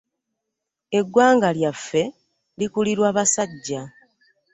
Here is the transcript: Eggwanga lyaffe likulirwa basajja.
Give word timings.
Eggwanga 0.99 1.49
lyaffe 1.57 2.03
likulirwa 2.57 3.09
basajja. 3.17 3.81